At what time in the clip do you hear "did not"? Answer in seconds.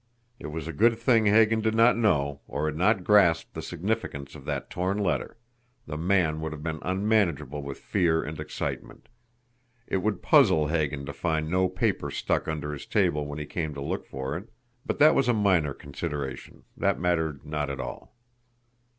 1.61-1.95